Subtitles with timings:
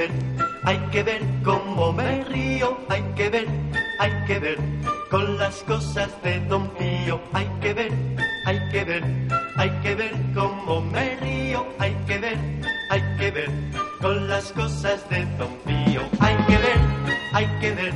[0.00, 0.10] ver,
[0.64, 3.46] hay que ver cómo me río, hay que ver,
[3.98, 4.58] hay que ver
[5.10, 7.92] con las cosas de Don Pío, hay que ver,
[8.46, 9.04] hay que ver,
[9.56, 12.38] hay que ver cómo me río, hay que ver,
[12.90, 13.50] hay que ver
[14.00, 16.80] con las cosas de Don Pío, hay que ver,
[17.34, 17.94] hay que ver,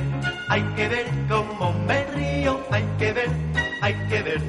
[0.49, 3.31] hay que ver cómo me río, hay que ver,
[3.81, 4.41] hay que ver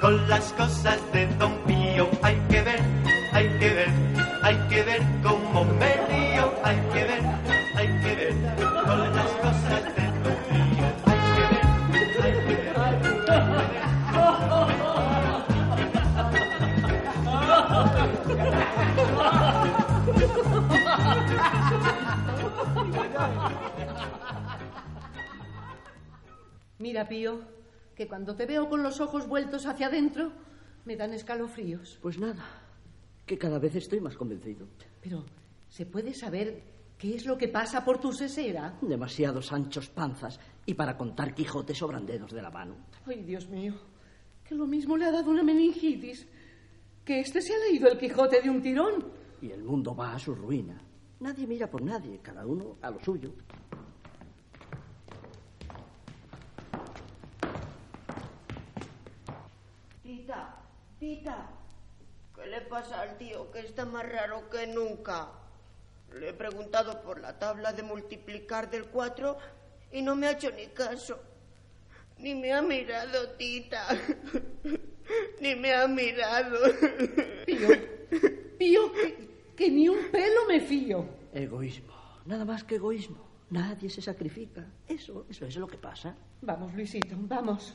[0.00, 0.98] con las cosas
[26.78, 27.40] Mira, Pío,
[27.94, 30.32] que cuando te veo con los ojos vueltos hacia adentro,
[30.84, 31.98] me dan escalofríos.
[32.02, 32.44] Pues nada,
[33.24, 34.66] que cada vez estoy más convencido.
[35.00, 35.24] Pero,
[35.68, 36.62] ¿se puede saber
[36.98, 38.76] qué es lo que pasa por tu sesera?
[38.82, 42.76] Demasiados anchos panzas y para contar Quijote sobran dedos de la mano.
[43.06, 43.74] Ay, Dios mío,
[44.44, 46.26] que lo mismo le ha dado una meningitis,
[47.04, 49.12] que este se ha leído el Quijote de un tirón.
[49.40, 50.80] Y el mundo va a su ruina.
[51.24, 53.30] Nadie mira por nadie, cada uno a lo suyo.
[60.02, 60.54] Tita,
[61.00, 61.48] tita,
[62.34, 65.30] ¿qué le pasa al tío que está más raro que nunca?
[66.12, 69.38] Le he preguntado por la tabla de multiplicar del 4
[69.92, 71.18] y no me ha hecho ni caso.
[72.18, 73.88] Ni me ha mirado, tita.
[75.40, 76.58] Ni me ha mirado.
[77.46, 77.68] Pío,
[78.58, 81.04] Pío, que, que ni un pelo me fío.
[81.32, 81.94] Egoísmo,
[82.26, 83.16] nada más que egoísmo.
[83.50, 84.64] Nadie se sacrifica.
[84.86, 86.14] Eso, eso es lo que pasa.
[86.42, 87.74] Vamos, Luisito, vamos.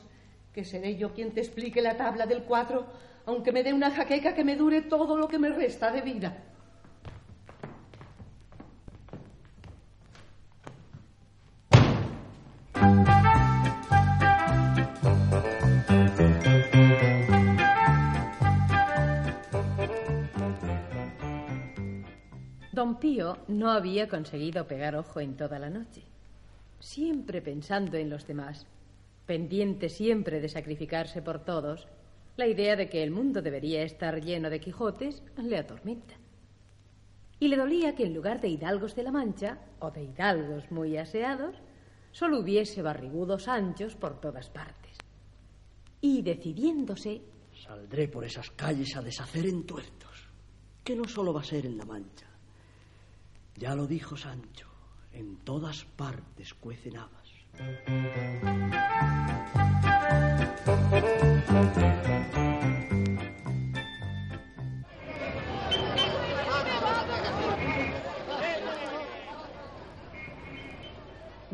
[0.54, 2.86] Que seré yo quien te explique la tabla del 4,
[3.26, 6.42] aunque me dé una jaqueca que me dure todo lo que me resta de vida.
[22.80, 26.02] Don Pío no había conseguido pegar ojo en toda la noche,
[26.78, 28.66] siempre pensando en los demás,
[29.26, 31.86] pendiente siempre de sacrificarse por todos,
[32.38, 36.14] la idea de que el mundo debería estar lleno de Quijotes le atormenta.
[37.38, 40.96] Y le dolía que en lugar de hidalgos de la Mancha, o de hidalgos muy
[40.96, 41.56] aseados,
[42.12, 44.96] solo hubiese barrigudos anchos por todas partes.
[46.00, 47.20] Y decidiéndose,
[47.62, 50.30] Saldré por esas calles a deshacer entuertos,
[50.82, 52.29] que no solo va a ser en la Mancha.
[53.56, 54.68] Ya lo dijo Sancho,
[55.12, 57.20] en todas partes cuecen habas.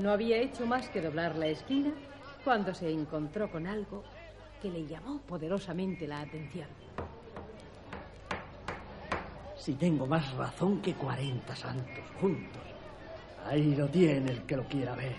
[0.06, 1.92] no había hecho más que doblar la esquina
[2.44, 4.04] cuando se encontró con algo
[4.62, 6.68] que le llamó poderosamente la atención.
[9.56, 12.62] Si tengo más razón que cuarenta santos juntos.
[13.46, 15.16] Ahí lo tiene el que lo quiera ver.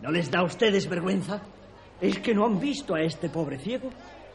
[0.00, 1.40] ¿No les da a ustedes vergüenza?
[2.00, 3.88] ¿Es que no han visto a este pobre ciego?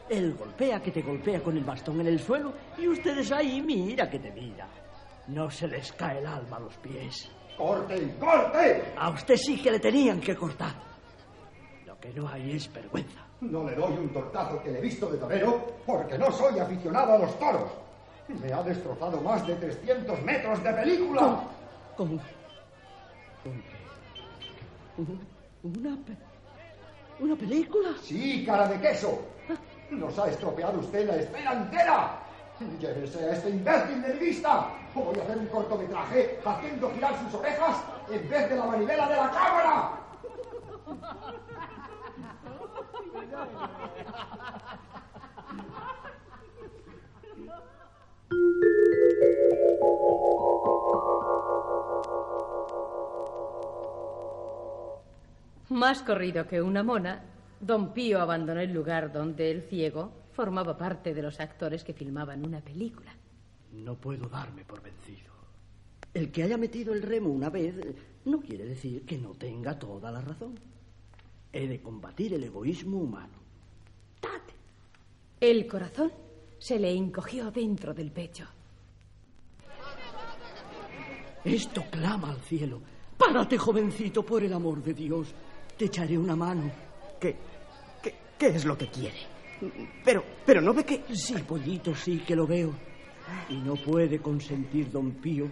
[0.08, 4.10] Él golpea que te golpea con el bastón en el suelo y ustedes ahí mira
[4.10, 4.66] que te mira.
[5.28, 7.30] No se les cae el alma a los pies.
[7.56, 8.16] ¡Corte!
[8.18, 8.92] ¡Corte!
[8.96, 10.74] A usted sí que le tenían que cortar.
[11.86, 13.29] Lo que no hay es vergüenza.
[13.40, 17.14] No le doy un tortazo que le he visto de torero porque no soy aficionado
[17.14, 17.70] a los toros.
[18.28, 21.40] Me ha destrozado más de 300 metros de película.
[21.96, 22.20] ¿Cómo?
[25.62, 26.16] ¿Una, pe-
[27.18, 27.88] ¿Una película?
[28.02, 29.20] Sí, cara de queso.
[29.90, 32.16] Nos ha estropeado usted la escena entera.
[32.78, 34.68] Llévese a este imbécil de mi vista.
[34.94, 37.78] O voy a hacer un cortometraje haciendo girar sus orejas
[38.10, 39.90] en vez de la manivela de la cámara.
[55.70, 57.22] Más corrido que una mona,
[57.60, 62.44] don Pío abandonó el lugar donde el ciego formaba parte de los actores que filmaban
[62.44, 63.12] una película.
[63.72, 65.30] No puedo darme por vencido.
[66.12, 67.74] El que haya metido el remo una vez
[68.24, 70.58] no quiere decir que no tenga toda la razón.
[71.52, 73.40] He de combatir el egoísmo humano.
[75.40, 76.12] El corazón
[76.58, 78.46] se le encogió dentro del pecho.
[81.44, 82.82] Esto clama al cielo.
[83.16, 85.34] Párate, jovencito, por el amor de Dios.
[85.76, 86.70] Te echaré una mano.
[87.18, 87.36] ¿Qué,
[88.02, 89.18] qué, qué es lo que quiere?
[90.04, 91.04] Pero, pero no ve que...
[91.14, 92.72] Sí, pollito, sí que lo veo.
[93.48, 95.48] Y no puede consentir, don Pío,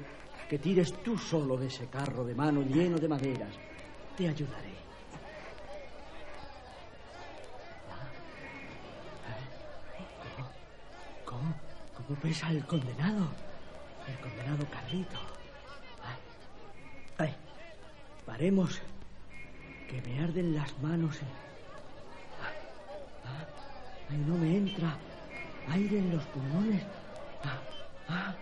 [0.49, 3.55] que tires tú solo de ese carro de mano lleno de maderas.
[4.17, 4.69] Te ayudaré.
[11.25, 11.55] ¿Cómo?
[12.09, 13.29] ¿Cómo pesa el condenado?
[14.09, 15.19] El condenado Carlito.
[16.03, 16.17] Ay,
[17.19, 17.37] ay,
[18.25, 18.81] paremos,
[19.87, 21.19] que me arden las manos.
[22.43, 22.57] Ay,
[24.09, 24.97] ay, no me entra
[25.69, 26.83] aire en los pulmones.
[27.45, 27.61] Ah,
[28.09, 28.35] ah,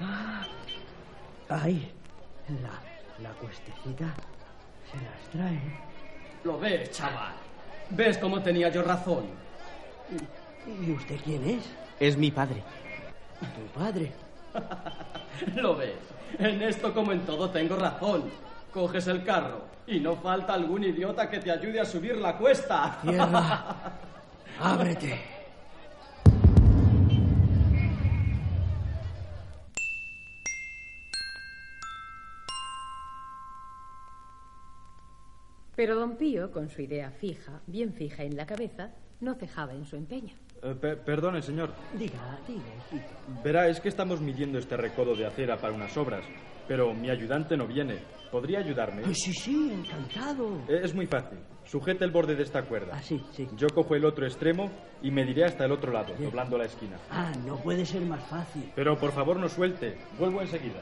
[0.00, 0.46] ah.
[1.50, 1.92] Ay,
[2.62, 4.06] la, la cuestecita
[4.90, 5.60] se las trae.
[6.44, 7.34] Lo ves, chaval.
[7.90, 9.26] ¿Ves cómo tenía yo razón?
[10.66, 11.64] ¿Y usted quién es?
[12.00, 12.62] Es mi padre.
[13.54, 14.12] Tu padre.
[15.56, 15.96] Lo ves.
[16.38, 18.30] En esto como en todo tengo razón.
[18.72, 22.98] Coges el carro y no falta algún idiota que te ayude a subir la cuesta.
[23.02, 23.64] Tierra,
[24.60, 25.41] ábrete.
[35.82, 39.84] Pero don Pío, con su idea fija, bien fija en la cabeza, no cejaba en
[39.84, 40.32] su empeño.
[40.62, 41.70] Eh, pe- perdone, señor.
[41.98, 43.42] Diga, diga, hijito.
[43.42, 46.24] Verá, es que estamos midiendo este recodo de acera para unas obras,
[46.68, 47.98] pero mi ayudante no viene.
[48.30, 49.12] ¿Podría ayudarme?
[49.12, 50.56] Sí, sí, encantado.
[50.68, 51.40] Eh, Es muy fácil.
[51.64, 52.92] Sujete el borde de esta cuerda.
[52.94, 53.48] Ah, sí, sí.
[53.56, 54.70] Yo cojo el otro extremo
[55.02, 56.96] y mediré hasta el otro lado, doblando la esquina.
[57.10, 58.70] Ah, no puede ser más fácil.
[58.76, 59.98] Pero por favor no suelte.
[60.16, 60.78] Vuelvo enseguida.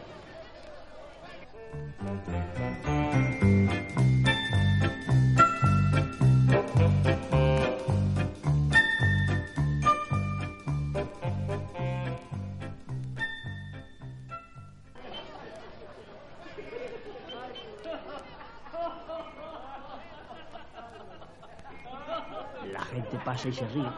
[23.11, 23.91] Gente pasa y se ríe.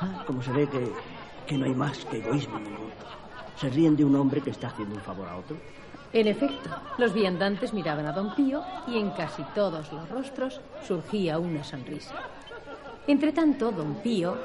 [0.00, 0.92] Ah, como se ve que,
[1.44, 2.94] que no hay más que egoísmo en el mundo.
[3.56, 5.56] Se ríen de un hombre que está haciendo un favor a otro.
[6.12, 11.40] En efecto, los viandantes miraban a don Pío y en casi todos los rostros surgía
[11.40, 12.14] una sonrisa.
[13.08, 14.36] Entretanto, don Pío,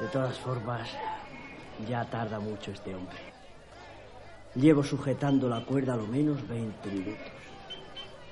[0.00, 0.88] De todas formas,
[1.88, 3.18] ya tarda mucho este hombre.
[4.54, 7.26] Llevo sujetando la cuerda a lo menos 20 minutos.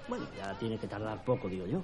[0.08, 1.82] Bueno, ya tiene que tardar poco, digo yo.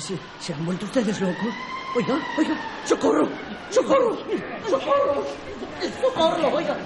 [0.00, 1.54] ¿Se, han vuelto ustedes locos?
[1.96, 3.28] Oiga, oiga, socorro,
[3.70, 4.16] socorro,
[4.68, 5.24] socorro,
[6.00, 6.76] socorro, oiga.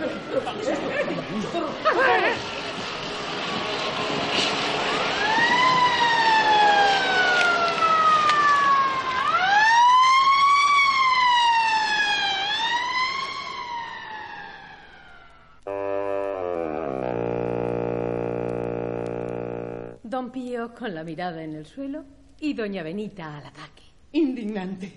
[20.04, 22.04] don Pío con la mirada en el suelo
[22.42, 23.84] y doña Benita al ataque.
[24.12, 24.92] Indignante.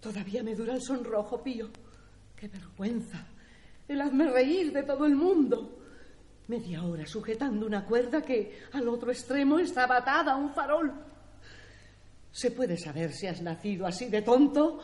[0.00, 1.68] Todavía me dura el sonrojo, Pío.
[2.34, 3.26] ¡Qué vergüenza!
[3.86, 5.78] El hazme reír de todo el mundo.
[6.48, 10.92] Media hora sujetando una cuerda que al otro extremo estaba atada a un farol.
[12.30, 14.80] ¿Se puede saber si has nacido así de tonto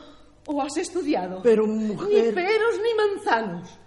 [0.46, 1.40] o has estudiado?
[1.42, 2.34] Pero, Ni mujer...
[2.34, 3.78] peros ni manzanos.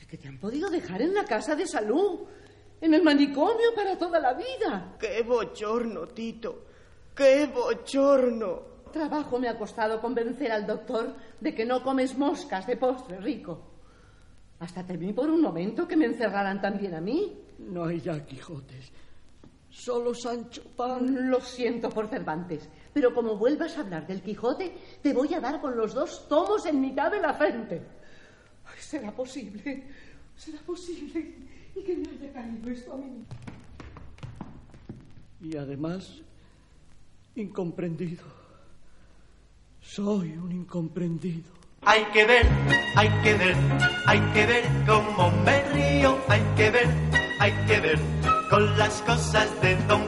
[0.00, 2.20] Es que te han podido dejar en la casa de salud,
[2.80, 4.96] en el manicomio para toda la vida.
[5.00, 6.67] ¡Qué bochorno, Tito!
[7.18, 8.62] ¡Qué bochorno!
[8.92, 13.60] Trabajo me ha costado convencer al doctor de que no comes moscas de postre rico.
[14.60, 17.36] Hasta temí por un momento que me encerraran también a mí.
[17.58, 18.92] No hay ya Quijotes.
[19.68, 21.28] Solo Sancho Pan.
[21.28, 24.72] Lo siento por Cervantes, pero como vuelvas a hablar del Quijote,
[25.02, 27.82] te voy a dar con los dos tomos en mitad de la frente.
[28.64, 29.88] Ay, ¿Será posible?
[30.36, 31.34] ¿Será posible?
[31.74, 33.24] Y que me haya caído esto a mí.
[35.40, 36.22] Y además,
[37.42, 38.24] incomprendido.
[39.80, 41.50] Soy un incomprendido.
[41.82, 42.46] Hay que ver,
[42.96, 43.56] hay que ver,
[44.06, 46.88] hay que ver cómo me río, hay que ver,
[47.40, 47.98] hay que ver
[48.50, 50.07] con las cosas de Don